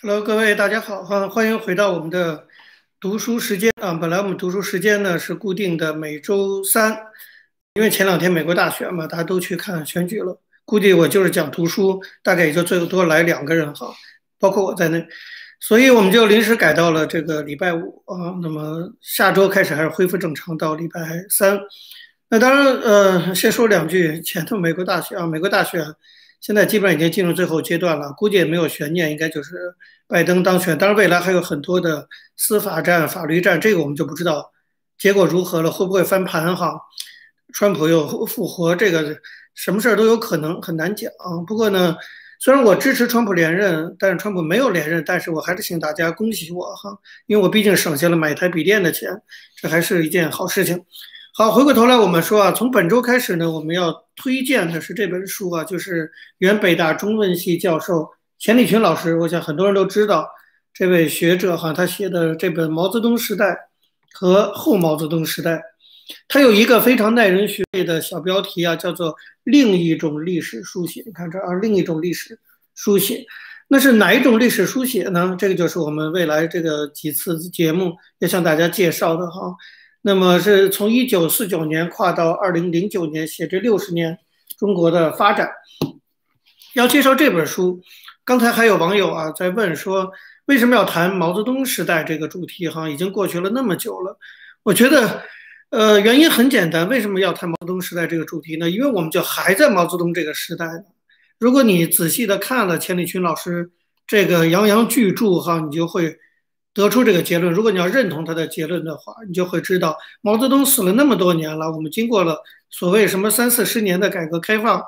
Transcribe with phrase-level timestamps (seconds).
[0.00, 2.46] Hello，各位大家好，哈，欢迎回到我们的
[3.00, 3.92] 读书时间啊。
[3.94, 6.96] 本来我们读书时间呢是固定的每周三，
[7.74, 13.92] 因为前两天美国大选嘛，大家都去看选举了，估计我就是讲读书，大概也就最多来两个人哈，
[14.38, 15.04] 包括我在内，
[15.58, 18.38] 所以我们就临时改到了这个礼拜五啊。
[18.40, 21.58] 那么下周开始还是恢复正常到礼拜三。
[22.28, 25.84] 那当然，呃，先说两句前头美国大选啊，美国大选。
[26.40, 29.74] 现在基本上已经进入最后阶段了，估计也没有悬念，应该就是
[30.06, 30.78] 拜登当选。
[30.78, 34.52] 当然，未来还有很多的司法战、法律战，这个我们就不知道
[34.96, 36.72] 结果如何了，会不会翻盘哈？
[37.52, 39.16] 川普又复活，这个
[39.54, 41.10] 什么事儿都有可能，很难讲。
[41.46, 41.96] 不过呢，
[42.38, 46.96] 虽然我支持川普连任，但是川普没有连任，但是我还是请大家恭喜我哈，
[47.26, 49.10] 因为我毕竟省下了买台笔电的钱，
[49.56, 50.84] 这还是一件好事情。
[51.38, 58.10] 好，回过头来我们说啊，从本周开始呢，我们要推荐的是这本书啊，就是原北大中文系教授
[58.40, 59.16] 钱理群老师。
[59.16, 60.28] 我想很多人都知道
[60.74, 63.46] 这位学者哈，他写的这本《毛泽东时代》
[64.12, 65.54] 和《后毛泽东时代》，
[66.26, 69.14] 他有一个非常耐人寻味的小标题啊，叫做
[69.46, 71.04] “另一种历史书写”。
[71.06, 72.36] 你看这啊，另一种历史
[72.74, 73.24] 书写，
[73.68, 75.36] 那是哪一种历史书写呢？
[75.38, 79.54] 这个就是我们未来这个几次节目要向大家介绍的哈。
[80.00, 84.16] 那么是从一九四九年跨到二零零九年，写这六十年
[84.56, 85.50] 中国的发展。
[86.74, 87.82] 要介绍这本书，
[88.24, 90.10] 刚才还有网友啊在问说，
[90.46, 92.68] 为什么要谈毛泽东时代这个主题？
[92.68, 94.16] 哈，已经过去了那么久了。
[94.62, 95.22] 我觉得，
[95.70, 98.70] 呃，原因很简单，为什么要谈毛泽东时代这个主题呢？
[98.70, 100.84] 因为我们就还在毛泽东这个时代呢。
[101.40, 103.72] 如果你仔细的看了钱理群老师
[104.06, 106.16] 这个洋洋巨著，哈，你就会。
[106.78, 112.38] 得出这个结论，如果你要认同他的结论的话，你就会知道毛泽东死了那么多年了，我们经过了
[112.70, 114.80] 所谓什么三四十年的改革开放，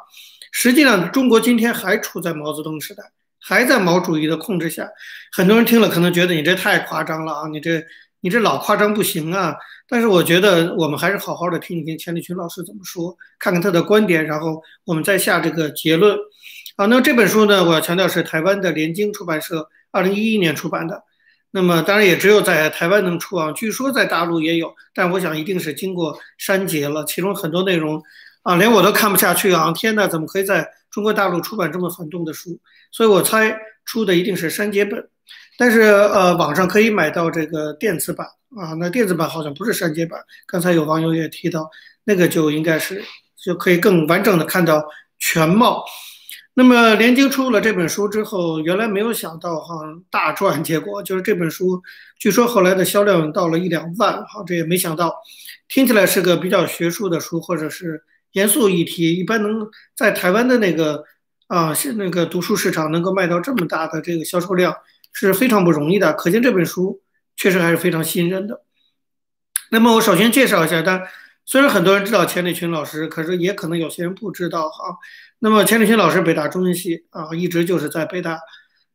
[0.52, 3.02] 实际上中国今天还处在毛泽东时代，
[3.40, 4.88] 还在毛主义的控制下。
[5.32, 7.82] 很多人听了可能觉得你这太夸张了啊，你这
[8.20, 9.56] 你这老夸张不行啊。
[9.88, 16.16] 但是我觉得我们还是好好的听一听钱理群老师怎么说，看看他的观点，然后我们再下这个结论。
[16.76, 21.02] 好，那么这本书呢，我要强调是台湾的联经出版社二零一一年出版的。
[21.52, 28.00] 那么当然也只有在台湾能出啊，据说在大陆也有，但我想一定是经过删节了，其中很多内容
[28.42, 29.72] 啊，连我都看不下去啊！
[29.72, 32.58] 天哪，怎么可以在中国大陆出版这么反动的书？
[32.92, 35.08] 所以我猜出的一定是删节本，
[35.58, 40.20] 但是呃，网上可以买到这个电子版啊，那电子版好像不是删节版。
[40.46, 41.68] 刚才有网友也提到，
[42.04, 43.04] 那个就应该是
[43.36, 44.82] 就可以更完整的看到
[45.18, 45.84] 全貌。
[46.54, 49.76] 那么联经出了这本书之后，原来没有想到哈
[50.10, 51.80] 大赚，结果就是这本书
[52.18, 55.14] 据说后来的销量到了一两万，哈这也没想到，
[55.68, 58.02] 听起来是个比较学术的书或者是
[58.32, 59.66] 严肃议题，一般能
[59.96, 61.04] 在台湾的那个
[61.46, 64.74] 啊是那个读书市场能够卖到这么大的这个销售量
[65.12, 67.00] 是非常不容易的，可见这本书
[67.36, 68.62] 确实还是非常吸引人的。
[69.70, 71.04] 那么我首先介绍一下，但
[71.46, 74.96] 虽然很多人知道钱理群老师，可是也可能有些人不知道哈。
[75.42, 78.38] 那么钱理群老师，北大中文系啊，一直就是在北大，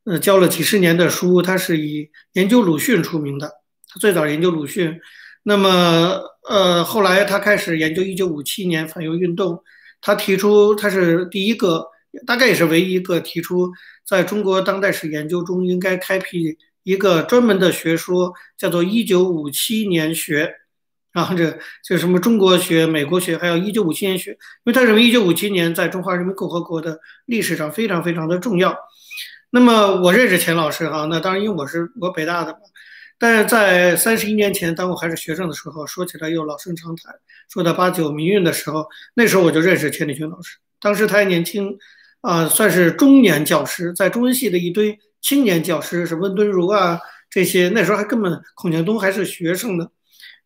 [0.04, 1.42] 呃，教了几十年的书。
[1.42, 3.48] 他是以研究鲁迅出名的，
[3.92, 5.00] 他最早研究鲁迅。
[5.42, 9.64] 那么，呃，后来他开始研究1957年反右运动。
[10.02, 11.84] 他提出，他是第一个，
[12.28, 13.72] 大概也是唯一一个提出，
[14.08, 20.54] 在中国当代史研究中应该开辟一个专门的学说，叫做1957年学。
[21.16, 28.78] 然后这就什么中国学、美国学，还有一九五七年学，因为他认为一九五七年在中华人民共和国的历史上非常非常的重要。
[29.50, 32.60] 那么我认识钱老师哈，那当然因为我是我北大的嘛。
[33.18, 37.16] 但是在三十一年前，当我还是学生的时候，说起来又老生常谈。
[37.50, 40.58] 说到八九民运的时候，那时候我就认识钱理群老师。
[40.82, 41.78] 当时他还年轻，
[42.20, 47.00] 啊，算是中年教师，在中文系的一堆青年教师，是温敦儒啊
[47.30, 49.88] 这些，那时候还根本孔庆东还是学生呢。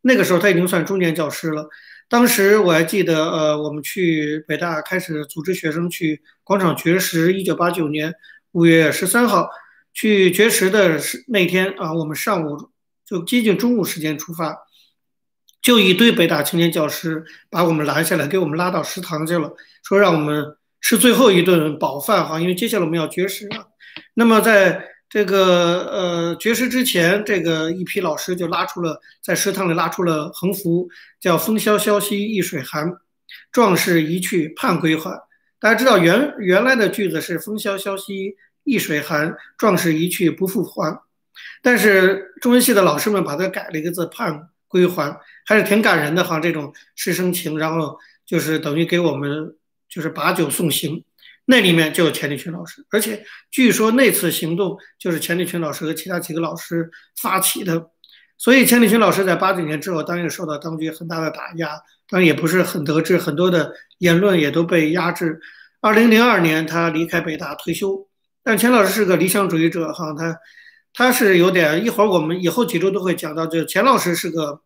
[0.01, 1.67] 那个时候他已经算中年教师了。
[2.07, 7.33] 当时我还记得，呃，我们去北大开始组织学生去广场绝食。
[7.33, 8.13] 一九八九年
[8.53, 9.47] 五月十三号
[9.93, 12.71] 去绝食的是那天啊，我们上午
[13.05, 14.57] 就接近中午时间出发，
[15.61, 19.53] 就一堆北大青年教师把我们拦下来，给我们拉到食堂去了，
[19.83, 23.67] 说让我们吃最后一顿饱饭哈，因为接下来我们要绝食了。
[24.15, 30.87] 那么在这个呃，绝食之前，这个一批老师就拉出了在食堂里拉出了横幅，
[31.19, 32.93] 叫“风萧萧兮易水寒，
[33.51, 35.19] 壮士一去盼归还”。
[35.59, 41.01] 大家知道原原来的句子是“风萧萧兮易水寒，壮士一去不复还”，
[41.63, 47.57] 但是中文系的老师们把它改了一个字“盼归还”，还是挺感人的哈，这种师生情。
[47.57, 47.97] 然后
[48.27, 49.55] 就是等于给我们
[49.89, 51.03] 就是把酒送行。
[51.51, 56.87] 那里面就有钱理群老师，而且据说那次行动就是钱理群老师和其他几个老师
[57.19, 57.89] 发起的，
[58.37, 61.69] 所以钱理群老师在八九年之后，当然受到当局很大的打压，
[62.07, 65.39] 当然也不是很得志，很多的言论也都被压制。
[65.81, 68.07] 二零零二年，他离开北大退休，
[68.43, 70.37] 但钱老师是个理想主义者，哈，他
[70.93, 74.61] 他是有点，一会儿我们以后几周都会讲到，就钱老师是个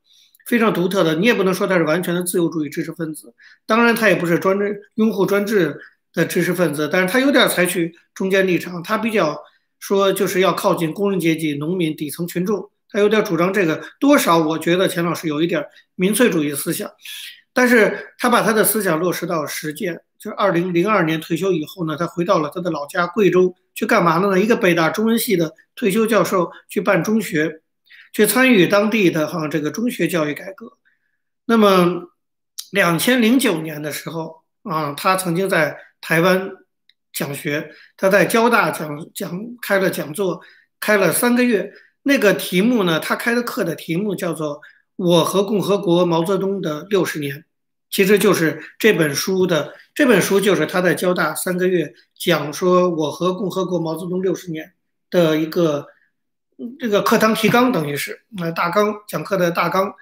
[0.46, 3.34] 非常独特的，你也不能说他是完全的自由主义知识分子，
[3.66, 5.80] 当然他也不是专制拥护专制。
[6.14, 9.38] 的知识分子，但是他有点采取中间立场，他比较
[9.80, 13.84] 说就是要靠近工人阶级、农民底层群众，他有点主张这个。
[14.00, 15.66] 多少我觉得钱老师有一点
[15.96, 16.90] 民粹主义思想，
[17.52, 20.02] 但是他把他的思想落实到实践。
[20.20, 24.40] 就二零零二年退休以后呢，他回到了他的老家贵州，去干嘛了呢？
[24.40, 27.60] 一个北大中文系的退休教授去办中学，
[28.14, 30.78] 去参与当地的哈这个中学教育改革。
[31.44, 32.04] 那么
[32.72, 36.52] 两千零九年的时候啊，他曾经在台湾
[37.14, 40.42] 讲学，他在交大讲讲开了讲座，
[40.82, 41.72] 开了三个月。
[42.04, 44.58] 那个题目呢，他开的课的题目叫做
[44.98, 47.38] 《我和共和国毛泽东的六十年》，
[47.90, 54.74] 其实就是这本书的这本书就是他在交大三个月讲说我和共和国毛泽东六十年
[55.10, 55.88] 的一个
[56.78, 59.96] 这个课堂提纲，等于是那大纲讲课的大纲。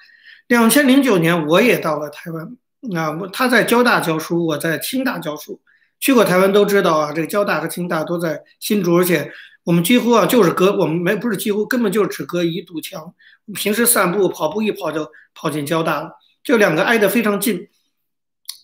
[0.48, 5.62] 两千零九年我也到了台湾，那我，他在交大教书，我在清大教书。
[6.02, 9.32] 去过台湾都知道啊，这个交大和清大都在新竹，而且
[9.64, 13.14] 我们几乎啊就是隔我们没不是几乎根本就只隔一堵墙。
[13.54, 16.10] 平时散步跑步一跑就跑进交大了，
[16.44, 17.68] 就两个挨得非常近。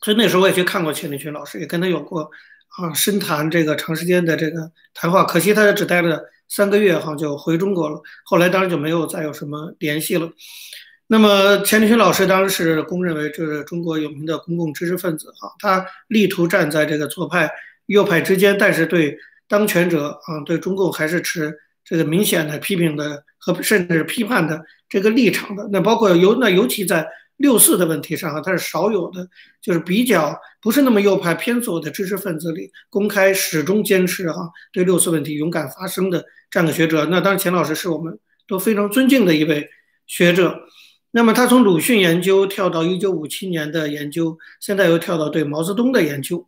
[0.01, 2.29] 所以那时候我也去看过钱理群老师，也跟他有过
[2.77, 5.23] 啊深谈这个长时间的这个谈话。
[5.23, 8.01] 可惜他只待了三个月，哈就回中国了。
[8.23, 10.29] 后来当然就没有再有什么联系了。
[11.09, 17.49] 那么钱理群老师当时是公认为这是中国有名的公共知识分子哈，他力图站在这个左派
[17.85, 19.17] 右派之间，但是对
[19.47, 25.69] 当权者啊，对中共还是持这个明显的批评的和甚至批判的这个立场的。
[25.71, 27.07] 那包括尤那尤其在
[27.37, 29.25] 六四的问题上哈，他是少有的，
[29.61, 37.05] 就是比较不是那么右派偏左的知识分子里，公开始终坚持哈对六四问题勇敢发声的这样的学者。
[37.05, 39.69] 那当然钱老师是我们都非常尊敬的一位
[40.05, 40.63] 学者。
[41.17, 46.47] 那么他从鲁迅研究跳到一九五七年的研究，现在又跳到对毛泽东的研究。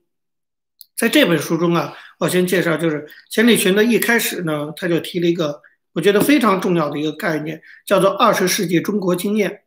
[0.95, 5.60] 在这本书中啊，我先介绍，就是钱理群的一开始呢，他就提了一个
[5.94, 9.63] 我觉得非常重要的一个概念，叫做二十世纪中国经验。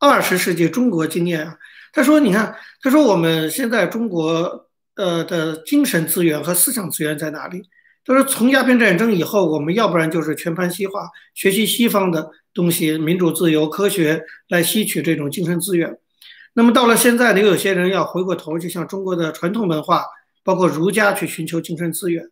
[0.00, 1.56] 二十世纪中国经验啊，
[1.92, 7.62] 他说，你看，他说我们现在中国呃的精神资源和思想资源在哪里？
[8.04, 12.30] 他说从鸦片战争以后，我们要不然就是全盘西化，学习西方的。
[12.54, 15.96] 东西，民主、自由、科学来吸取这种精神资源。
[16.52, 20.04] 那么到了现在呢，又有些人要回过头去向中国的传统文化，
[20.44, 22.28] 包括儒家去寻求精神资源。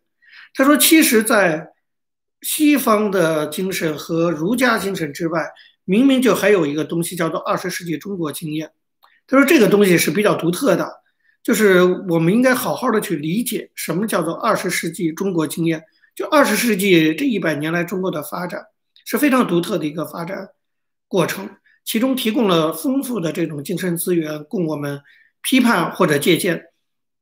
[0.53, 1.69] 他说，其实，在
[2.43, 5.41] 西方的精神和儒家精神之外，
[5.85, 8.69] 明明就还有一个东西叫做二十世纪中国经验。
[9.25, 10.87] 他说，这个东西是比较独特的，
[11.43, 15.83] 就是我们应该好好的去理解什么叫做二十世纪中国经验。
[16.15, 18.63] 就二十世纪这一百年来中国的发展。
[19.03, 20.47] 是非常独特的一个发展
[21.07, 21.49] 过程，
[21.83, 25.01] 其中提供了丰富的这种精神资源供我们
[25.41, 26.61] 批判或者借鉴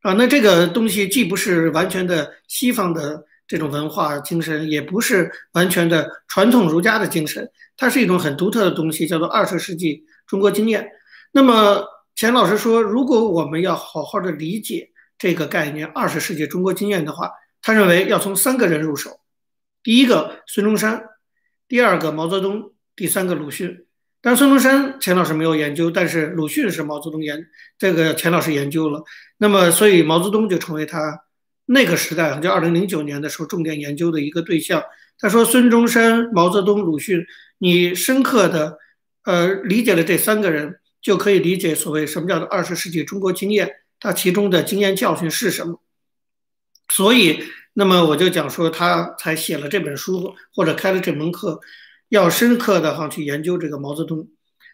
[0.01, 0.13] 啊。
[0.13, 10.85] 那这个东西既不是完全的西方的这种文化精神，也不是完全的传统儒家的精神，它是一种很独特的东西，叫做二十世纪中国经验。
[11.31, 11.81] 那么
[12.19, 19.21] 钱老师说，如果我们要好好的理解这个概念“二十世纪中国经验”的话，他认为要从三个人入手，
[19.81, 21.06] 第一个孙中山。
[21.69, 23.85] 第二个毛泽东，第三个鲁迅。
[24.19, 27.47] 但孙中山钱老师没有研究，但是鲁迅是毛泽东研
[27.78, 29.02] 这个钱老师研究了。
[29.38, 31.21] 那么，所以毛泽东就成为他
[31.68, 34.83] 那个时代，就二零零九年的时候重点研究的一个对象。
[35.18, 37.26] 他说：“孙中山、毛泽东、鲁迅，
[37.59, 38.78] 你深刻的
[39.23, 45.81] 呃理解了这三个人，就可以理解所谓什么叫做二十世纪中国经验，它其中的经验教训是什么。”
[46.89, 47.44] 所以。
[47.73, 51.61] 那么我就讲说，他才写了这本书，或者开了这门课，
[52.09, 54.27] 要深刻的哈去研究这个毛泽东。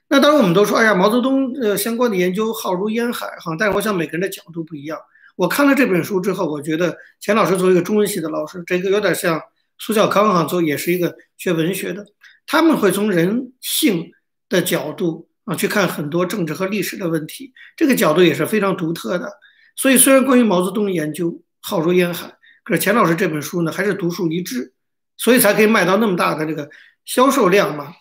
[0.08, 3.55] 那当然，我们都说，哎呀，毛泽东呃相关的研究浩如烟海哈。
[3.60, 4.98] 但是我想每个人的角度不一样。
[5.36, 9.39] 我看了这本书之后，我觉得钱老师作为一个中文系的老师，这个有点像
[9.77, 12.08] 苏小康哈，做也是一个学文学的，
[12.48, 14.12] 他们会从人性
[14.50, 19.32] 的角度啊去看很多政治和历史的问题，这个角度也是非常独特的。
[19.75, 22.34] 所以，虽然关于毛泽东研究浩如烟海。
[22.64, 24.74] 可是钱老师这本书呢，还是独树一帜，
[25.18, 26.68] 所以才可以卖到那么大的这个
[27.06, 27.94] 销售量嘛。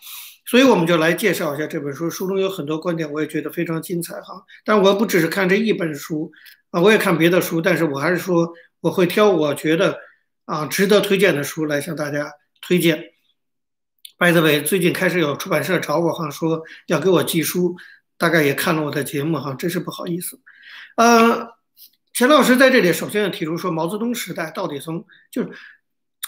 [0.47, 4.43] 所以我们就来介绍一下这本书，书中有很多观点，我也觉得非常精彩哈。
[4.63, 6.31] 但我不只是看这一本书
[6.71, 9.95] 啊，我也看别的书，但是我还是说我会挑我觉得
[10.45, 13.03] 啊值得推荐的书来向大家推荐。
[14.17, 17.75] By the way，最近开始有出版社找我，哈，说要给我寄书，
[18.17, 20.39] 大概也看了我的节目，哈，真是不好意思。
[20.95, 21.49] 呃，
[22.13, 25.49] 钱老师在这里首先要提出说，毛泽东时代到底从就是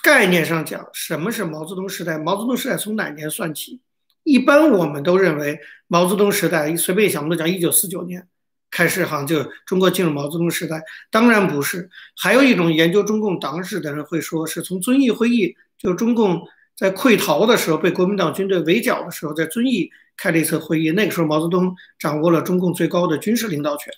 [0.03, 2.17] 概念上讲，什么是毛泽东时代？
[2.17, 3.79] 毛泽东时代从哪年算起？
[4.23, 8.27] 一般我们都认为毛泽东时代，随便想，我们都讲一九四九年
[8.69, 10.83] 开始，哈，就中国进入毛泽东时代。
[11.09, 16.45] 当然不是，还有一种研究中共党史的人会说，是从遵义会议，就中共。
[16.77, 20.91] 在溃逃的时候，被国民党军队围剿的时候，在遵义开了一次会议。
[20.91, 23.91] 那个时候，毛泽东掌握了中共最高的军事领导权。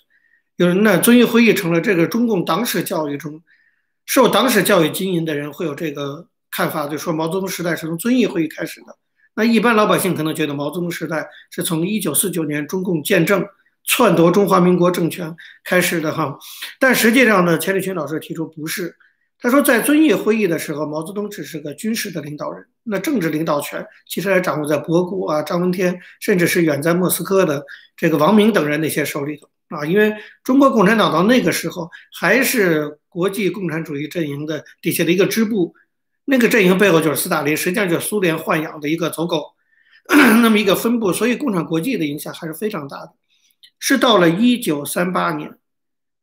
[0.56, 3.42] 有人呢，遵义会议成了这个中共党史教育中
[4.06, 8.96] 受党史教育经营的人会有这个看法，就说毛泽东时代是从遵义会议开始的。
[9.34, 13.46] 那一般老百姓可能觉得毛泽东时代是从一九四九年中共建政
[13.84, 16.38] 篡夺中华民国政权开始的哈。
[16.78, 18.96] 但实际上呢，钱理群老师提出不是。
[19.42, 27.64] 他说，在遵义会议的时候，毛泽东只是个军事的领导人，那政治领导权其实还掌握在博古啊、张闻天，甚至是远在莫斯科的
[27.96, 29.86] 这个王明等人那些手里头啊。
[29.86, 35.74] 因为中国共产党到那个时候还是国际共产主义阵营的底下的一个支部，
[36.26, 39.54] 那个阵营背后就是斯大林，实际上就是苏联豢养的一个走狗，
[40.42, 43.12] 那么一个分部，所以共产国际的影响还是非常大的。
[43.78, 45.56] 是到了一九三八年，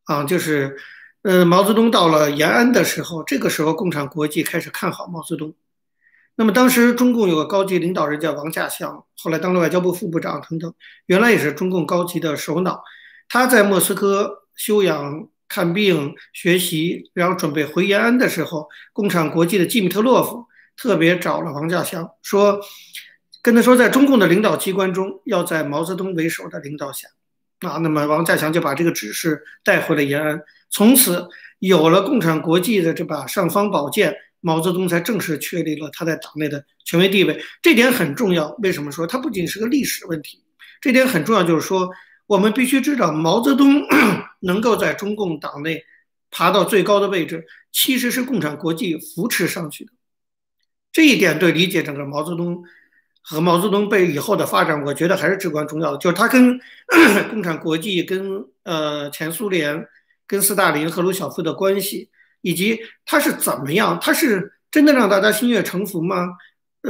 [0.04, 0.76] 啊，就是。
[1.22, 5.54] 呃，毛泽东到了延安的时候，这个时候共产国际开始看好毛泽东。
[6.36, 10.72] 那么当时中共有个高级领导人叫王稼祥，后来当了外交部副部长等等，
[11.06, 12.82] 原来也是中共高级的首脑。
[13.28, 20.46] 他在莫斯科休养、看病、学习，然后准备回延安的时候，共产国际的季米特洛夫
[20.76, 22.60] 特别找了王稼祥，说
[23.42, 27.08] 跟他说，在中共的领导机关中，要在毛泽东为首的领导下。
[27.60, 30.40] 啊，那么王稼祥就把这个指示带回了延安。
[30.70, 31.26] 从此
[31.58, 37.42] 有了共产国际的这把尚方宝剑，毛泽东才正式确立了他在党内的权威地位。
[37.62, 38.54] 这点很重要。
[38.62, 40.44] 为什么说它不仅是个历史问题？
[40.80, 41.90] 这点很重要，就是说
[42.26, 43.82] 我们必须知道，毛泽东
[44.42, 45.82] 能够在中共党内
[46.30, 49.92] 爬到最高的位置，其实是共产国际扶持上去的。
[50.92, 52.62] 这一点对理解整个毛泽东
[53.22, 55.98] 和毛泽东被以后的发展，我觉得还是至关重要的。
[55.98, 56.60] 就是他跟
[57.30, 59.84] 共产国际、跟呃前苏联。
[60.28, 62.08] 跟斯大林、赫鲁晓夫的关系，
[62.42, 63.98] 以及他是怎么样？
[64.00, 66.28] 他是真的让大家心悦诚服吗？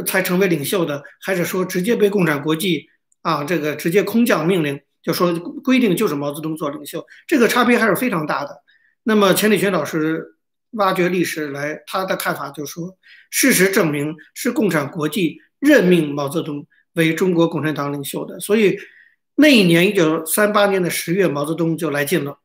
[0.05, 2.87] 才成为领袖的，还是说直接被共产国际
[3.23, 5.33] 啊这个直接空降命令，就说
[5.65, 7.05] 规定就是毛泽东做领袖？
[7.27, 8.63] 这个差别还是非常大的。
[9.05, 10.37] 那么钱理群老师
[10.73, 12.97] 挖掘历史来，他的看法就是说，
[13.31, 18.39] 事实证明是共产国际任命毛泽东为中国共产党领袖的。
[18.39, 18.77] 所以
[19.37, 22.39] 那一年一九三八年的十月，毛泽东就来劲了。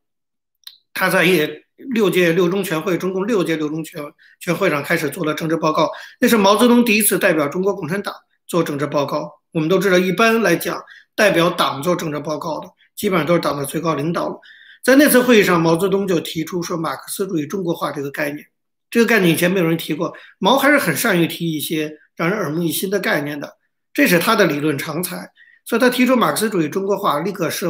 [0.93, 4.01] 他在一六届六中全会，中共六届六中全
[4.39, 8.13] 全会上开始做了政治报告，那是毛泽东第一次代表中国共产党
[8.47, 9.29] 做政治报告。
[9.51, 10.81] 我们都知道，一般来讲，
[11.15, 14.39] 代表党做政治报告的，基本上都是党的最高领导了。
[14.83, 18.45] 在那次会议上，毛泽东就提出说，马克思主义中国化这个概念，
[18.89, 23.57] 这个概念以前没有人提过，毛还是很善于提一些让人耳目一新的概念的，
[23.93, 25.29] 这是他的理论长才。
[25.65, 27.65] 所以他提出马克思主义中国化，立刻是。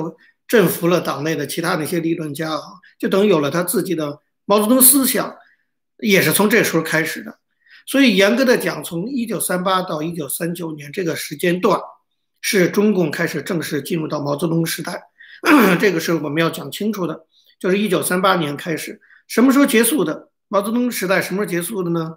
[0.45, 2.61] 征服了党内的其他那些理论家啊，
[3.03, 5.36] 就等于有了他自己的毛泽东思想，
[5.98, 7.38] 也是从这时候开始的。
[7.86, 11.77] 所以严格的讲，从一九三八到一九三九年这个时间段，
[12.39, 15.03] 是中共开始正式进入到毛泽东时代。
[15.81, 17.25] 这个是我们要讲清楚的，
[17.60, 20.29] 就是一九三八年开始，什么时候结束的？
[20.48, 22.13] 毛泽东时代什么时候结束的呢？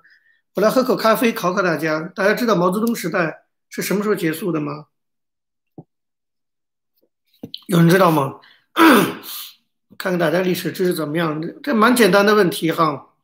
[0.54, 4.84] 我来喝口咖啡考考大家，大家知道毛泽东时代是什么时候结束的吗？
[7.66, 8.38] 有人知道吗？
[9.98, 11.40] 看看大家历史知识怎么样？
[11.62, 13.14] 这蛮简单的问题哈。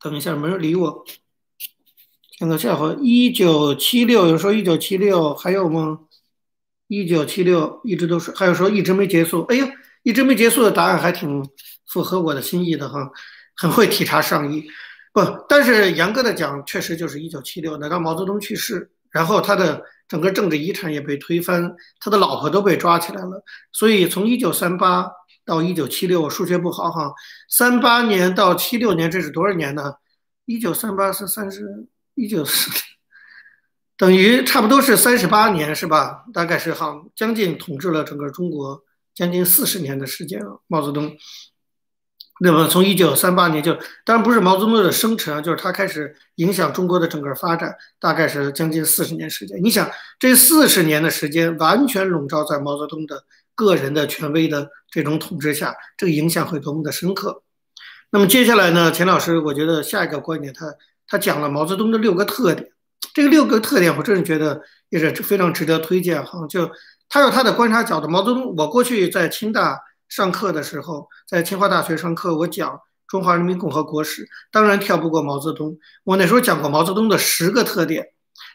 [0.00, 1.04] 等一下，没人理我。
[2.38, 6.00] 讲个笑话：一九七六，有人说一九七六还有吗？
[6.88, 9.42] 一九七六一直都是，还有说一直没结束。
[9.44, 9.68] 哎呀，
[10.02, 11.44] 一直没结束的答案还挺
[11.86, 13.10] 符合我的心意的哈，
[13.56, 14.66] 很会体察上意。
[15.12, 19.84] 不，但是严格的讲，确实就是一九七六，等到毛泽东去世，然后他的。
[20.10, 23.44] 整个政治遗产也被推翻，他的老婆都被抓起来了。
[23.70, 25.08] 所以从一九三八
[25.50, 27.12] 到一九七六，数学不好哈，
[27.48, 29.94] 三八年到七六年，这是多少年呢？
[30.44, 32.70] 一九三八是三十一九四，
[33.96, 36.22] 等于差不多是三十八年是吧？
[36.32, 41.16] 大概是哈，将近统治了整个中国将近四十年的时间了，毛泽东。
[42.42, 49.60] 那么从一九三八年就，当然不是毛泽东的生辰啊，就是他开始影响中国的整个发展，大概是将近四十年时间。
[49.62, 49.90] 你想，
[50.20, 53.24] 这四十年的时间完全笼罩在毛泽东的
[53.60, 57.42] 个人的权威的这种统治下，这个影响会多么的深刻？
[58.10, 60.74] 那么接下来呢，钱老师，我觉得下一个观点，他
[61.06, 62.70] 他讲了毛泽东的六个特点。
[63.12, 66.46] 这个六个特点，我真是觉得也是非常值得推荐哈。
[66.48, 66.70] 就
[67.08, 68.08] 他有他的观察角度。
[68.08, 75.76] 毛泽东，我过去在清大上课的时候，在清华大学上课，我讲中华人民共和国史，当然跳不过毛泽东。
[76.04, 78.06] 我那时候讲过毛泽东的十个特点，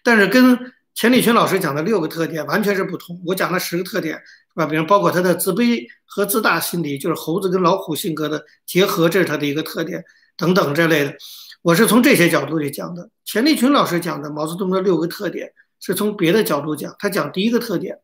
[0.04, 3.22] 但是跟钱理群老师讲的六个特点完全是不同。
[3.28, 4.22] 我讲了十个特点。
[4.56, 10.04] 啊，比如包括他的自卑和自大心理，就是猴子跟老虎性格的结合，这是他的一个特点，
[10.36, 11.14] 等等这类的。
[11.62, 13.10] 我是从这些角度去讲的。
[13.26, 16.96] 钱理群老师讲的毛泽东的六个特点，是从别的角度讲。
[17.00, 17.96] 他讲第一个特点，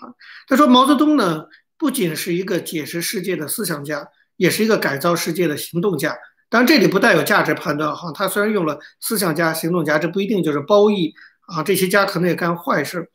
[0.00, 0.14] 啊，
[0.48, 1.44] 他说毛泽东呢，
[1.76, 6.16] 不仅是一个解释世界的思想家，也是一个改造世界的行动家。
[6.48, 8.10] 当然，这里不带有价值判断哈。
[8.12, 11.12] 他虽然用了思想家、行动家，这不一定就是褒义
[11.46, 11.62] 啊。
[11.62, 13.10] 这些家可能也干坏事。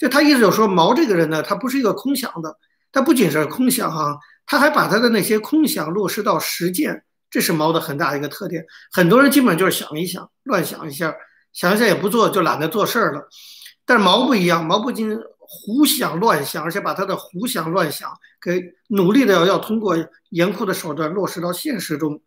[0.00, 2.56] 就他意思就是说，毛这个人呢，他不是一个空想的，
[2.90, 8.64] 他不仅是空想哈，他还把他的那些空想落实到实践，这是毛的很大的一个特点。
[8.90, 11.14] 很多人基本上就是想一想，乱想一下，
[11.52, 13.28] 想一下也不做，就懒得做事儿了。
[13.84, 19.94] 但是毛不一样，毛不仅胡想乱想，而且把他的胡想乱想给努力的要要通过
[20.30, 22.22] 严酷的手段落实到现实中。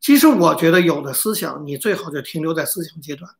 [0.00, 3.30] 其实我觉得，有的思想你最好就停留在思想阶段。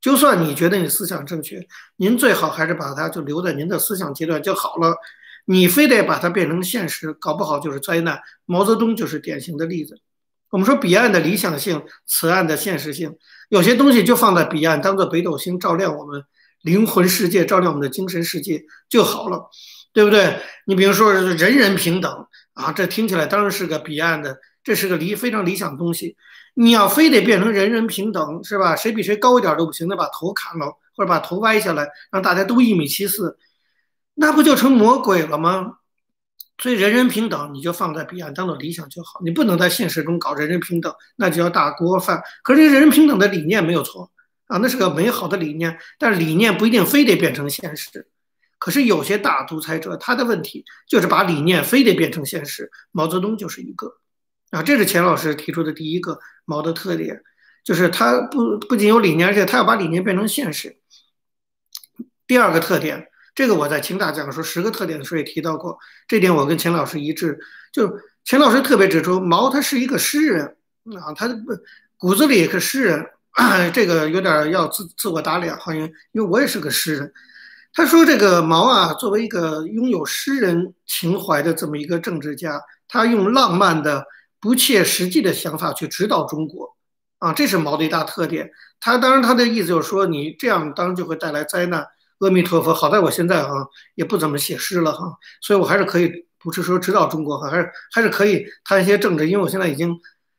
[0.00, 1.66] 就算你觉得你思想正确，
[1.96, 4.96] 您最好还是把它就留在您的思想阶段就好了。
[5.46, 8.20] 你非得把它变成现实，搞不好就是灾难。
[8.46, 9.98] 毛泽东就是典型的例子。
[10.50, 13.16] 我们说彼岸的理想性，此岸的现实性，
[13.48, 16.22] 有些东西就放在彼岸，当做北斗星照亮我们
[16.62, 19.48] 灵魂世界，照亮我们的精神世界就好了，
[19.92, 20.38] 对不对？
[20.66, 26.16] 你比如说人人平等啊，这听起来当然是个彼岸的，这是个理非常理想的东西。
[26.54, 28.74] 你要非得变成人人平等，是吧？
[28.74, 33.38] 谁比谁高一点都不行，得把头砍了或者把头歪下来，让大家都一米七四，
[34.14, 35.76] 那不就成魔鬼了吗？
[36.58, 42.22] 所以人人平等，你就放在彼岸当做理想就好，你不能在现实中搞人人平等，那就要大锅饭。
[42.42, 44.10] 可是人人平等的理念没有错
[44.46, 48.08] 啊，那是个美好的理念，但是理念不一定非得变成现实。
[48.58, 53.99] 可是有些大独裁者，他的问题就是把理念非得变成现实，毛泽东就是一个。
[54.50, 57.22] 啊，这是钱老师提出的第一个毛的特点，
[57.64, 60.76] 就是他不不仅有理念，而且他要把理念变成现实。
[62.26, 67.38] 第二个特点，这个我在清大讲说十个特点的时候也提到过，这点我跟钱老师一致。
[67.72, 67.88] 就
[68.24, 70.44] 钱老师特别指出，毛他是一个诗人
[71.00, 71.28] 啊，他
[71.96, 73.06] 骨子里也是诗人，
[73.72, 77.12] 这个有点要自自我打脸，好像因为我也是个诗人。
[77.72, 84.04] 他说这个毛啊，作为一个拥有诗人情怀的这么一个政治家，他用浪漫的。
[84.40, 86.76] 不切实际的想法去指导中国，
[87.18, 88.50] 啊，这是毛的一大特点。
[88.80, 91.86] 他当然他的意思就是说，你这样当然就会带来灾难。
[92.20, 93.50] 阿弥陀佛，好在我现在哈
[93.94, 99.98] 也不怎么写诗了哈，所以我还是可以不是说指导中国哈，还是还是可以谈一些政治，因为我现在已经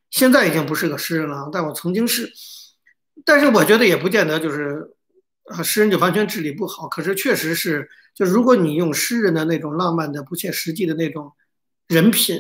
[0.10, 2.32] 现在已经不是个诗人了，但我曾经是。
[3.26, 4.92] 但是我觉得也不见得就是
[5.46, 6.88] 啊，诗人就完全治理不好。
[6.88, 11.34] 可是确实是，就如果你用诗人的那种浪漫的、不切实际的那种
[11.88, 12.40] 人品、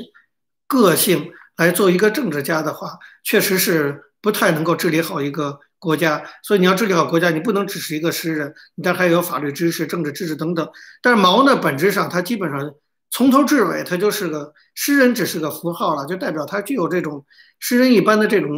[0.67, 1.31] 个性。
[1.61, 6.23] 来做一个政治家的话，确实是不太能够治理好一个国家。
[6.41, 10.67] 所以你要治理好国家，你不能只是一个诗人，你还有法律知识、政治知识等等。
[11.03, 12.73] 但是毛呢，本质上他基本上
[13.11, 17.23] 从头至尾他就是个诗人，只是个符号了，就代表他具有这种
[17.59, 18.49] 诗人一般的这种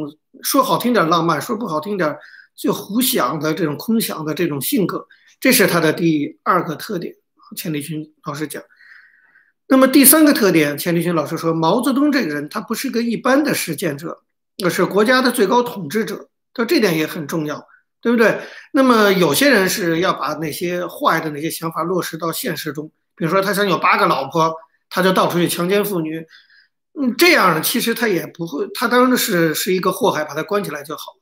[0.42, 2.16] 说好听点浪漫，说不好听点
[2.56, 5.06] 就胡想的这种空想的这种性格。
[5.42, 7.14] 这是他的第二个特点。
[7.58, 8.64] 钱理群老师讲。
[9.68, 14.22] 那么第三个特点，钱理群老师说，毛泽东这个人他不是个一般的实践者，
[14.64, 16.30] 而是国家的最高统治者。
[16.54, 17.66] 他这点也很重要，
[18.00, 18.40] 对不对？
[18.74, 24.54] 那么有些人是要把那些坏的那些想法落实到现实中，比如说他想有八个老婆，
[24.90, 26.24] 他就到处去强奸妇女，
[27.00, 31.20] 嗯，这样呢，其实他也不会，他当然是是一个祸害，把他关起来就好了。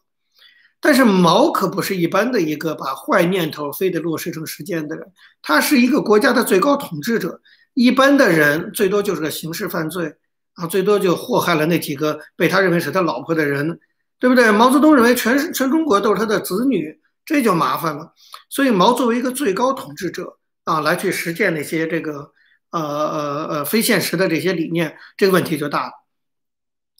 [0.82, 7.40] 但是毛可不是一般的一个把坏念头非得落实成实践的人，他是一个国家的最高统治者。
[7.74, 10.16] 一般的人最多就是个刑事犯罪
[10.56, 13.80] 啊，最多就祸害了那几个被他认为是他老婆的人，
[14.20, 14.52] 对不对？
[14.52, 18.14] 毛泽东认为全全中国都是他的子女，这就麻烦了。
[18.50, 22.32] 所以毛作为一个最高统治者啊，来去实践那些这个
[22.72, 25.94] 呃呃呃非现实的这些理念，这个问题就大了。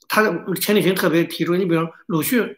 [0.08, 2.58] 他的钱理群特别提出，你比如鲁迅，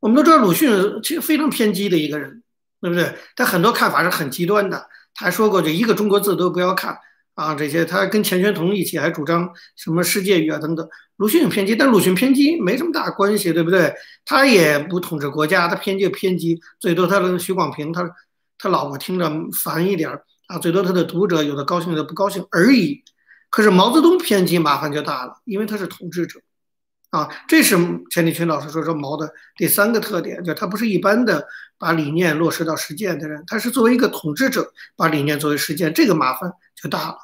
[0.00, 2.42] 我们都知道鲁迅其实非常偏激的一个人，
[2.80, 3.14] 对不对？
[3.36, 6.98] 他很多看法是很极端的，他还说过就一个中国字都不要看。
[7.42, 10.88] 啊，这些他跟钱玄同一起还主张什么世界语啊等等。
[11.16, 13.92] 鲁迅有偏激，但鲁迅偏激没什么大关系，对不对？
[14.24, 18.08] 他也不统治国家，他偏激偏激，最多他的徐广平，他
[18.58, 20.10] 他老婆听着烦一点
[20.46, 23.02] 啊，最多他的读者有的高兴有的不高兴而已。
[23.50, 26.40] 可是毛泽东偏激麻烦就大了，因为他是统治者
[27.10, 27.76] 啊，这是
[28.10, 31.46] 钱理群老师说说毛的第三个特点，就他不是一般的
[31.78, 37.18] 把理念落实到实践的人，他是作为一个统治者把理念作为实践，这个麻烦就大了。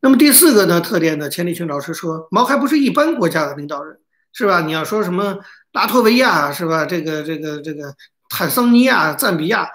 [0.00, 3.98] 那么第四个呢特点呢，钱理群老师说毛还不是一般国家的领导人，
[4.32, 4.60] 是吧？
[4.60, 5.38] 你要说什么
[5.72, 6.86] 拉脱维亚是吧？
[6.86, 7.94] 这个这个这个
[8.28, 9.68] 坦桑尼亚、赞比亚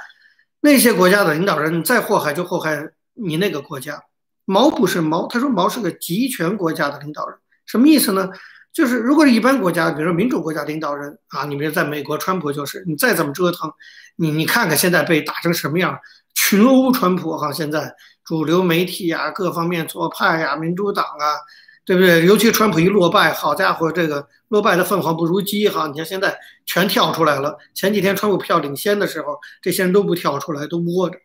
[0.61, 4.01] 那些国家的领导人再祸害就祸害你那个国家。
[4.45, 8.29] 毛不是毛，他说毛是个集权国家的领导人，什么意思呢？
[8.73, 13.71] 就是如果是一般国家，比如说民主国家领导人啊，你比如在美国，川普就是你再怎么折腾，
[14.15, 15.97] 你你看看现在被打成什么样，
[16.33, 21.37] 群殴川普哈，现在主流媒体啊，各方面左派呀，民主党啊，
[21.85, 22.25] 对不对？
[22.25, 27.57] 尤其川普一落败，好家伙，这个落败的凤凰不如鸡哈，你看现在全跳出来了。
[27.73, 31.17] 前几天川普票领先的时候，这些人都不跳出来，都窝着，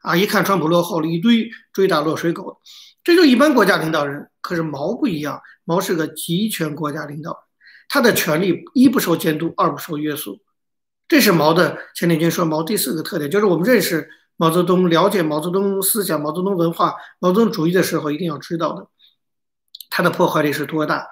[0.00, 2.60] 啊，一看川普落后了，一堆追打落水狗。
[3.04, 7.38] 这就一般国家领导人，可是毛不一样，毛是个集权国家领导人，
[7.88, 10.40] 他的权力一不受监督，二不受约束，
[11.06, 11.78] 这是毛的。
[11.94, 18.86] 钱理军说毛第四个特点，就是我们认识毛泽东、了解毛泽东思想、毛泽东文化、毛泽东主义的时候，一定要知道的，
[19.90, 21.08] 他的破坏力是多大。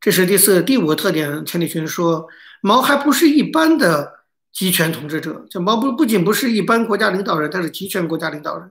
[0.00, 1.44] 这是第四、第五个特点。
[1.44, 2.26] 钱理群说
[2.60, 8.70] 毛还不是一般的集权统治者，就毛不不仅不是一般国家领导人，他是集权国家领导人。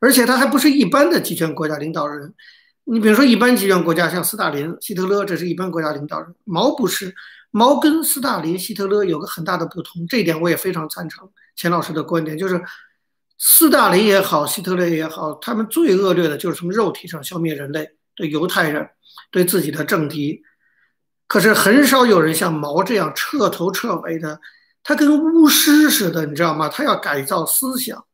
[0.00, 2.32] 而且他还不是一般的集权国家领导人，
[2.84, 6.32] 你比如说一般集权国家像斯大林、希特勒，这是一般国家领导人。
[6.44, 7.12] 毛不是，
[7.50, 12.62] 毛跟斯大林、希特勒有个很大的不同，这一点我也非常赞成钱老师的观点，就是
[13.38, 18.88] 斯大林也好，希特勒也好，他们最恶劣的就是从肉体上消灭人类，对犹太人，
[19.30, 20.42] 对自己的政敌。
[21.26, 24.40] 可是很少有人像毛这样彻头彻尾的，
[24.82, 26.68] 他跟巫师似的，你知道吗？
[26.68, 28.04] 他要改造思想。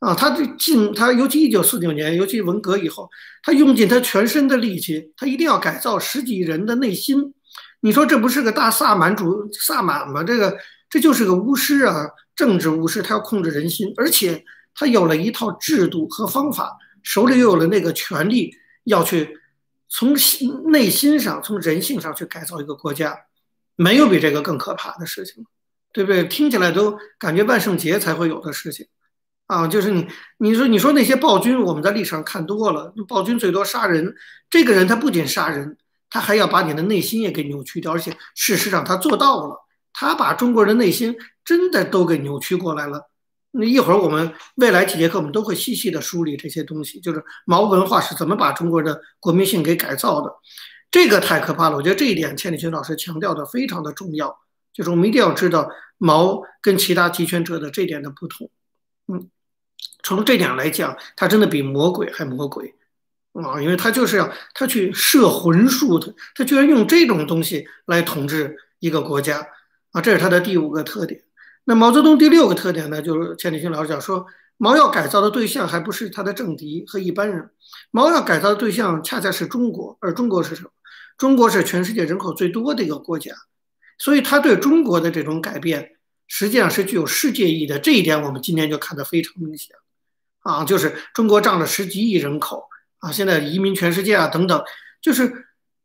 [0.00, 3.08] 啊，他这尽他，尤其一九四九年，尤其文革以后，
[3.42, 7.32] 他用尽他全身的力气，他一定要改造十几人的内心。
[7.80, 10.22] 你说这不是个大萨满主萨满吗？
[10.22, 10.54] 这个
[10.90, 14.44] 这就是个巫师啊，政治武士，他要控制人心，而且
[14.74, 19.38] 他有了一套制度和方法，手里又有了那个权力，要去
[19.88, 23.16] 从心内心上、从人性上去改造一个国家，
[23.76, 25.44] 没有比这个更可怕的事情，
[25.92, 26.24] 对不对？
[26.24, 28.86] 听起来都感觉万圣节才会有的事情。
[29.46, 30.06] 啊，就是你，
[30.38, 34.14] 你说，你说那些暴君，我们在历史上看多了，暴君最多杀人。
[34.48, 35.76] 这个人他不仅杀人，
[36.08, 39.63] 他还要把你的内心也给扭曲掉，而且事实上他做到了，
[39.94, 43.08] 他把中国人的内心真的都给扭曲过来了。
[43.52, 50.30] 那一会儿我们未来几节课我们都会细细的梳理这些东西，就是毛文化是怎么把中国的国民性给改造的，
[50.90, 51.76] 这个太可怕了。
[51.76, 54.36] 我觉得这一点，千里群老师强调的非常的重要，
[54.74, 58.50] 就是我们一定要知道毛跟其他集权者的这点的不同。
[59.06, 59.30] 嗯。
[60.02, 62.74] 从这点来讲，他真的比魔鬼还魔鬼
[63.32, 63.58] 啊！
[63.58, 69.46] 因为他就是要他去摄魂术的，他居然用这种东西来统治一个国家
[69.94, 70.00] 啊！
[70.00, 71.22] 这是他的第五个特点。
[71.62, 73.00] 那毛泽东第六个特点呢？
[73.00, 74.26] 就是钱理群老师讲说，
[74.56, 77.48] 毛要改造的对象还不是他的政敌和一般人，
[77.92, 80.70] 毛要改造的对象恰恰是中国，而中国是什么？
[81.16, 83.32] 中国是全世界人口最多的一个国家，
[83.96, 85.92] 所以他对中国的这种改变
[86.26, 87.78] 实际上是具有世界意义的。
[87.78, 89.76] 这一点我们今天就看得非常明显。
[90.40, 92.64] 啊，就是中国占了十几亿人口
[92.98, 94.62] 啊，现在移民全世界啊，等等，
[95.00, 95.43] 就是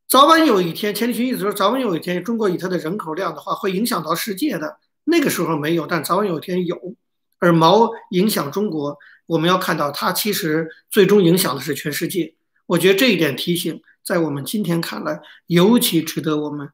[0.09, 4.79] 早晚有一天，钱理群意思说，早晚有一天，中国以它的人口量的话，会影响到世界的。
[5.03, 6.95] 那个时候没有，但早晚有一天有。
[7.37, 12.33] 而毛影响中国，我们要看到它其实最终影响的是全世界。
[12.65, 16.69] 我觉得这一点提醒，在我们今天看来，尤其值得我们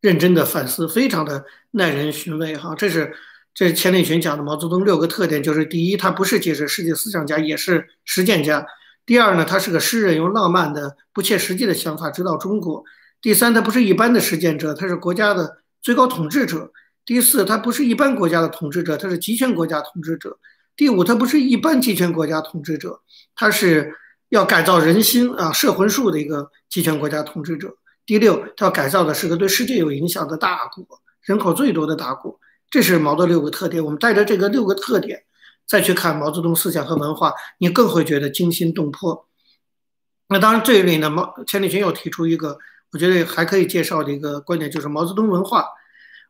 [0.00, 2.74] 认真的反思，非常的耐人寻味哈。
[2.74, 3.12] 这是。
[3.52, 8.64] 这钱理群讲的毛泽东六个特点，就是第一，他不是解释世界思想家，也是实践家；
[9.10, 12.84] 第二呢，他是个诗人，用浪漫的、不切实际的想法指导中国；
[13.20, 16.70] 第三，他不是一般的实践者，他是国家的最高统治者；
[17.04, 20.30] 第四，他不是一般国家的统治者，他是集权国家统治者；
[20.76, 23.00] 第五，他不是一般集权国家统治者，
[23.34, 23.92] 他是
[24.28, 27.66] 要改造人心啊、摄魂术的一个集权国家统治者；
[28.06, 30.86] 第六，他要改造的是个对世界有影响的大国，
[31.22, 32.38] 人口最多的大国。
[32.70, 35.24] 这是毛的六个特点，我们带着这个六个特点
[35.70, 39.28] 再去看毛泽东思想和文化，你更会觉得惊心动魄。
[40.28, 42.58] 那当然，这里呢，毛钱理群又提出一个
[42.90, 45.64] 我觉得还可以介绍的一个观点，就是毛泽东文化。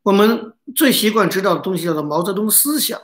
[0.03, 3.01] 我们最习惯知道的东西叫做毛泽东思想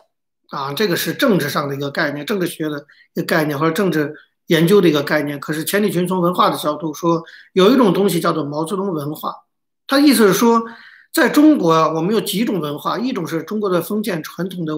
[0.50, 4.14] 啊，这个是政治上的一个概念，政治学的一个概念或者政治
[4.48, 5.40] 研究的一个概念。
[5.40, 7.22] 可是钱理群从文化的角度说，
[7.54, 9.34] 有一种东西叫做毛泽东文化，
[9.86, 10.62] 他意思是说。
[11.12, 14.74] 在中国啊，我们有几种文化，一种是中国的封建传统的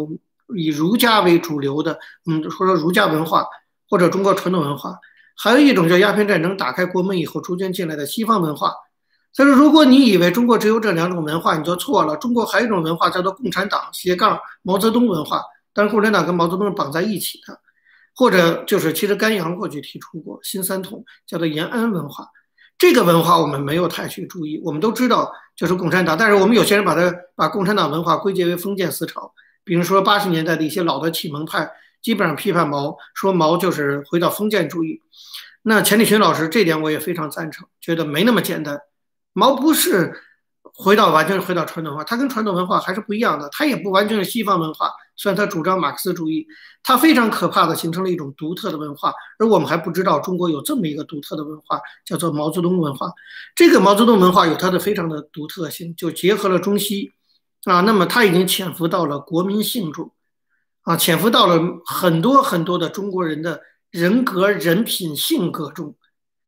[0.56, 3.46] 以儒家为主流的，嗯，或者说儒家文化
[3.88, 4.98] 或者中国传统文化，
[5.36, 8.72] 还有一种叫鸦片战争打开国门以后逐渐进来的西方文化。
[9.32, 12.16] 所以说，如果你以为中国只有这两种文化，你就错了。
[12.16, 17.60] 中国还有一种文化叫做共产党斜杠毛泽东文化，但是共产党跟毛泽东是绑在一起的，
[18.16, 22.26] 或者就是其实甘阳过去提出过新三统，叫做延安文化。
[22.78, 29.32] 这个文化我们没有太去注意，我们都知道就是共产党，但是我们有些人把它把共产党文化归结为封建思潮，
[29.68, 35.02] 比如说八十年代的一些老的启蒙派，基本上批判毛，说毛就是回到封建主义。
[35.60, 38.80] 那钱理群老师这点我也非常赞成，觉得没那么简单。
[39.34, 40.14] 毛不是
[40.62, 43.46] 回到完全回到传统文化，他跟传统文化还是不一样的。
[43.50, 46.46] 他也不完全是西方文化，虽然他主张马克思主义，
[46.82, 53.12] 他非常可怕的形成了一种独特的文化，而我们还不知道中国有这么一个独特的文化，叫做毛泽东文化。
[53.54, 57.12] 这个毛泽东文化有它的非常的独特性，就结合了中西
[57.64, 57.80] 啊。
[57.82, 60.12] 那么他已经潜伏到了国民性中
[60.82, 63.60] 啊，潜伏到了很多很多的中国人的。
[63.90, 65.96] 人格、人品、性格中，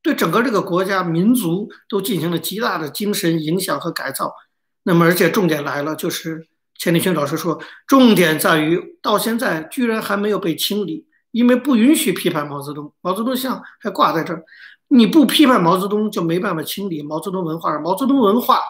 [0.02, 4.34] 对整个这个国家、民族都进行了极大的精神影响和改造。
[4.82, 6.46] 那么，而且重点来了，就是
[6.76, 14.44] 钱理群老师说，重点在于到现在居然还没有被清理，因为不允许批判毛泽东，毛泽东像还挂在这儿。
[14.88, 17.78] 你不批判毛泽东，就没办法清理毛泽东文化。
[17.78, 18.60] 毛泽东文化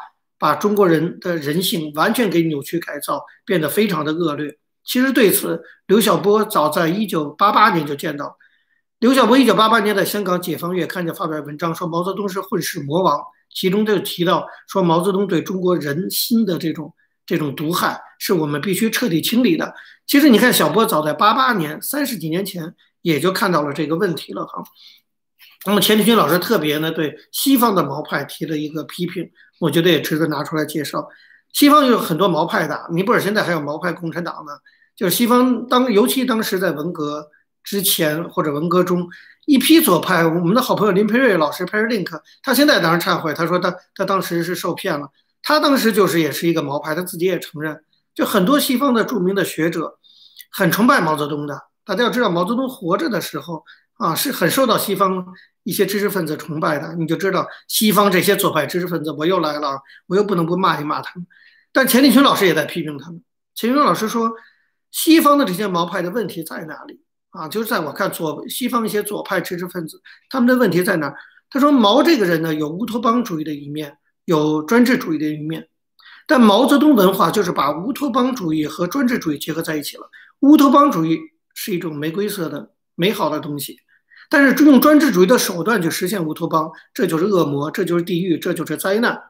[0.41, 4.59] 把中国人的人性完全给扭曲改造，变得非常的恶劣。
[4.83, 8.39] 其实对此，刘晓波早在一九八八年就见到。
[8.99, 13.21] 刘晓波一九八八年在香港《解放月刊》就发表文章，说毛泽东是混世魔王，
[13.55, 16.95] 其中就提到说毛泽东对中国人心的这种
[17.27, 19.75] 这种毒害，是我们必须彻底清理的。
[20.07, 24.63] 其实你看，小波早在八八年三十几年前也就看到了这个问题了哈。
[25.67, 31.09] 那么钱理群老师特别呢对西方的毛派提了一个批评，我觉得也值得拿出来介绍。
[31.53, 34.53] 西方有很多毛派的，尼泊尔现在还有毛派共产党呢，
[34.97, 37.29] 就是西方当尤其当时在文革。
[37.63, 39.07] 之前或者文革中，
[39.45, 42.09] 一批左派，我们的好朋友林培瑞老师，Per Link，
[42.43, 45.11] 他现在当然忏悔，他说他他当时是受骗了，
[45.43, 49.99] 他当时就是也是一个毛派，他自己也承认，就很多西方的著名的学者
[50.51, 53.63] 很崇拜毛泽东的，大家要知道毛泽东活着的时候
[53.99, 55.27] 啊是很受到西方
[55.63, 61.27] 一些知识分子崇拜的，你就知道西方这些左派知识分子，我又来了，我又不能不骂一骂他们，
[61.73, 63.23] 但钱理群老师也在批评他们，
[63.55, 64.33] 钱理群老师说
[64.91, 67.01] 西方的这些毛派的问题在哪里？
[67.31, 71.15] 啊，就是在我看左西方一些左派知识分子，他们的问题在哪？
[71.49, 75.69] 他说毛这个人呢，有乌托邦主义的一面，有专制主义的一面。
[76.27, 80.09] 但毛泽东文化就是把乌托邦主义和专制主义结合在一起了。
[80.41, 81.19] 乌托邦主义
[81.55, 83.79] 是一种玫瑰色的美好的东西，
[84.31, 89.21] 但是用专制主义的手段去实现乌托邦，这就是恶魔，这就是地狱，这就是灾难。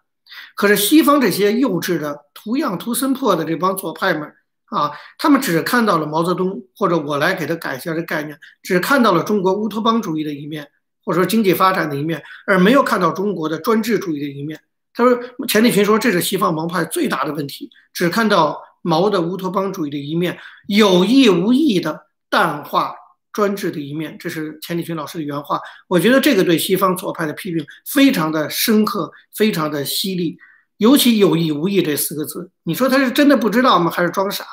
[0.54, 4.32] 可是西方这些幼稚的、图样图森破的这帮左派们。
[4.66, 10.68] 啊，他们只看到了毛泽东，或者我来给他改一下这概念，只看到了中国乌托邦主义的一面，
[11.04, 14.60] 或者说经济发展的一面，而没有看到中国的专制主义的一面。
[14.94, 22.94] 他说，钱理群说这是西方毛派最大的问题，只看到毛的乌托邦主义的一面，有意无意的淡化
[23.32, 24.16] 专制的一面。
[24.18, 25.60] 这是钱理群老师的原话。
[25.88, 30.38] 我觉得这个对西方左派的批评非常的深刻，非常的犀利，
[30.78, 33.90] 尤其有意无意这四个字，你说他是真的不知道吗？
[33.90, 34.44] 还是装傻？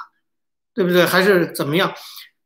[0.74, 1.06] 对不对？
[1.06, 1.92] 还是怎么样？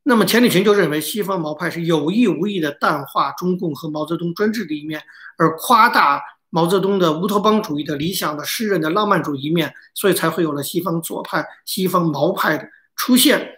[0.04, 5.02] 那么钱理群就认为西方毛派是有意无意的淡化中共和毛泽东专制的一面，
[5.38, 13.58] 而夸大毛泽东的乌托邦主义的理想的诗人的浪漫主义一面，所以才会有了西方左派、西方毛派的出现。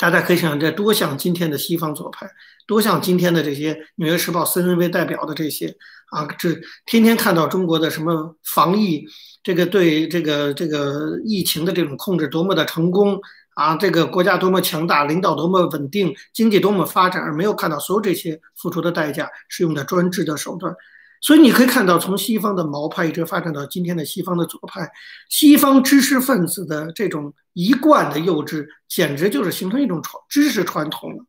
[0.00, 2.26] 大家可以想，这多像今天的西方左派，
[2.66, 5.76] 多像今天的这些《纽约时报》森恩为代表的这些
[6.10, 9.04] 啊，这天天看到中国的什么防疫，
[9.42, 13.20] 这个对这个这个疫情的这种控制多么的成功。
[13.54, 20.74] 啊，这个国家多么强大，领导多么稳定，经济多么发展，而没有看到所有这些付出的代价是用的专制的手段。
[21.20, 24.90] 所以你可以看到，从西方的毛派一直发展到今天的西方的左派，
[25.28, 31.24] 西方知识分子的这种一贯的幼稚，简直就是形成一种传知识传统了。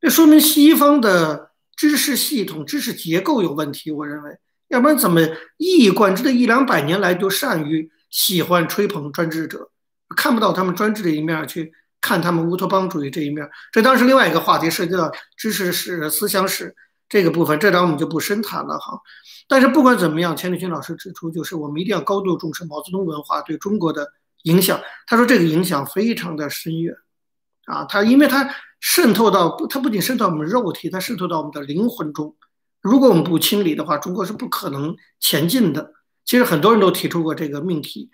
[0.00, 3.90] 这说明西方的知识系统、知识结构有问题。
[3.90, 5.20] 我认为，要不然怎么
[5.56, 9.70] 一以贯之的一两百年来就善于喜欢吹捧专制者？
[10.16, 16.72] 看不到他们专制的一面，去看他们乌托邦主义这一面，这当时另外一个话题涉及到知识史、思想史
[17.08, 19.00] 这个部分，这章我们就不深谈了哈。
[19.48, 24.80] 但是不管怎么样，钱理群老师指出，就是我们一定要高度重视毛泽东文化对中国的影响。
[25.06, 26.94] 他说这个影响非常的深远
[27.66, 28.48] 啊，他因为他
[28.80, 32.34] 渗透到不，他不仅渗透到我们肉体，他渗透到我们的灵魂中。
[32.80, 35.92] 如果我们不清理的话，中国是不可能前进的。
[36.24, 38.10] 其实很多人都提出过这个命题。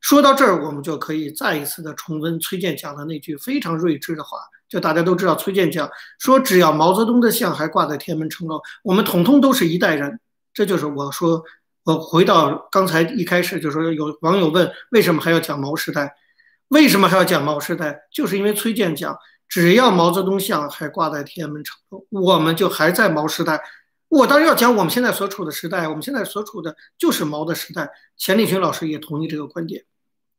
[0.00, 4.38] 说到这儿，我们就可以再一次的重温崔健讲的那句非常睿智的话。
[4.72, 5.86] 就大家都知道，崔健讲
[6.18, 10.18] 说，只要毛泽东的像还挂在天安门城楼，我们统统都是一代人。
[10.54, 11.44] 这就是我说
[11.84, 16.16] 我回到刚才一开始就说，有网友问为什么还要讲毛时代？
[16.68, 18.00] 为什么还要讲毛时代？
[18.10, 19.14] 就是因为崔健讲，
[19.46, 23.60] 只要毛泽东像还挂在天安门城楼，我们就还在毛时代。
[24.08, 27.90] 我当然要讲我们现在所处的时代，我们现在所处的就是毛的时代。
[28.16, 29.84] 钱理群老师也同意这个观点，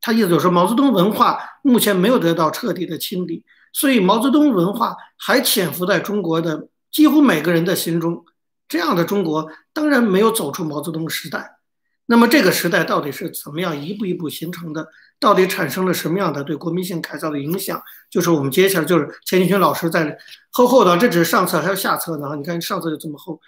[0.02, 3.43] 他意思就是说，毛泽东文化目前没有得到彻底的清理，
[3.74, 8.24] 所以毛泽东文化还潜伏在中国的几乎每个人的心中。
[8.70, 11.58] 这样的中国当然没有走出毛泽东时代。
[12.06, 14.88] 那么这个时代到底是怎么样一步一步形成的？
[15.20, 17.82] 到底产生了什么样的对国民性改造的影响？
[18.10, 20.18] 就是我们接下来就是钱学群老师在
[20.52, 22.36] 厚厚的，这只是上册，还有下册呢。
[22.36, 23.40] 你看上册就这么厚，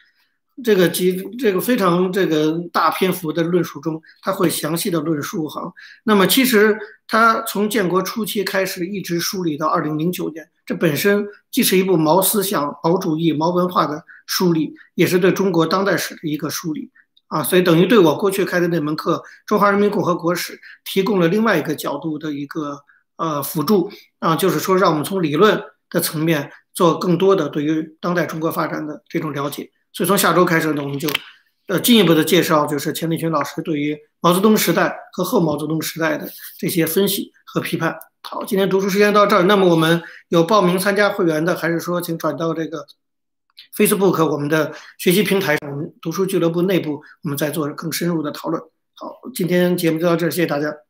[0.63, 5.73] 这个几这个非常这个大篇幅的论述中，他会详细的论述哈。
[6.03, 16.89] 那么其实他从建国初期开始一直梳理到二零零九年，这本身既是一部毛思想、毛主义、毛文化的梳理，也是对中国当代史的一个梳理。
[17.27, 20.53] 啊，所以等于对我过去开的那门课《中华人民共和国史》
[20.85, 22.79] 提供了另外一个角度的一个
[23.17, 29.71] 呃辅助啊，就是说让我们从理论的层面做更多的对于当代中国发展的这种了解。
[29.95, 31.09] 所以从下周开始呢，我们就
[31.67, 36.29] 呃进一步的介绍，就是钱理群老师对于毛泽东时代和后毛泽东时代的
[36.59, 37.97] 这些分析和批判。
[38.21, 42.85] 好，今天读书时间到这儿，那么我们有报名参加会员的，还是说请转到这个
[43.77, 48.61] ？Facebook 我们的学习平台，我们读书俱乐部内部，我们再做更深入的讨论。
[48.95, 50.84] 好，今天节目就到这，谢谢大家。